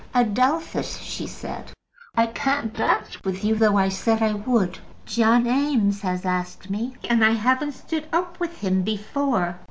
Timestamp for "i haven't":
7.23-7.73